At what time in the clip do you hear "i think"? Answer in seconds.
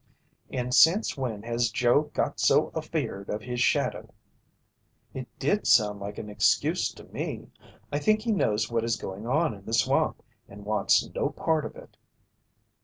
7.91-8.21